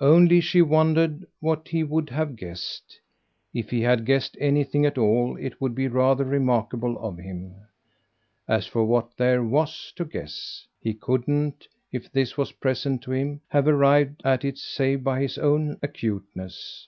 Only 0.00 0.40
she 0.40 0.62
wondered 0.62 1.26
what 1.40 1.66
he 1.66 1.82
would 1.82 2.08
have 2.10 2.36
guessed. 2.36 3.00
If 3.52 3.68
he 3.70 3.80
had 3.80 4.06
guessed 4.06 4.36
anything 4.38 4.86
at 4.86 4.96
all 4.96 5.36
it 5.40 5.60
would 5.60 5.74
be 5.74 5.88
rather 5.88 6.22
remarkable 6.24 6.96
of 7.00 7.18
him. 7.18 7.56
As 8.46 8.64
for 8.64 8.84
what 8.84 9.16
there 9.16 9.42
WAS 9.42 9.92
to 9.96 10.04
guess, 10.04 10.64
he 10.80 10.94
couldn't 10.94 11.66
if 11.90 12.12
this 12.12 12.38
was 12.38 12.52
present 12.52 13.02
to 13.02 13.10
him 13.10 13.40
have 13.48 13.66
arrived 13.66 14.22
at 14.24 14.44
it 14.44 14.56
save 14.56 15.02
by 15.02 15.20
his 15.20 15.36
own 15.36 15.76
acuteness. 15.82 16.86